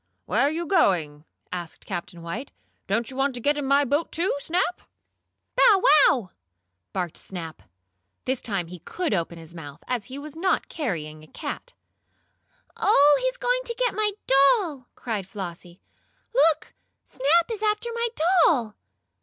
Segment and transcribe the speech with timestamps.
[0.25, 2.51] "Where are you going?" asked Captain White.
[2.87, 4.81] "Don't you want to get in my boat, too, Snap?"
[5.55, 6.31] "Bow wow!"
[6.91, 7.61] barked Snap.
[8.25, 11.75] This time he could open his mouth, as he was not carrying a cat.
[12.77, 15.79] "Oh, he's going to get my doll!" cried Flossie.
[16.33, 16.73] "Look,
[17.03, 18.07] Snap is after my
[18.45, 18.75] doll!"